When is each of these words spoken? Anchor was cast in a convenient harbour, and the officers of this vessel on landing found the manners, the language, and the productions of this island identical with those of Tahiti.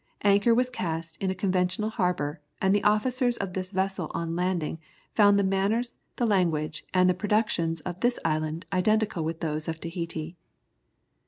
Anchor 0.23 0.55
was 0.55 0.71
cast 0.71 1.15
in 1.17 1.29
a 1.29 1.35
convenient 1.35 1.93
harbour, 1.93 2.41
and 2.59 2.73
the 2.73 2.83
officers 2.83 3.37
of 3.37 3.53
this 3.53 3.69
vessel 3.69 4.09
on 4.15 4.35
landing 4.35 4.79
found 5.13 5.37
the 5.37 5.43
manners, 5.43 5.99
the 6.15 6.25
language, 6.25 6.83
and 6.91 7.07
the 7.07 7.13
productions 7.13 7.81
of 7.81 7.99
this 7.99 8.17
island 8.25 8.65
identical 8.73 9.23
with 9.23 9.41
those 9.41 9.67
of 9.67 9.79
Tahiti. 9.79 10.35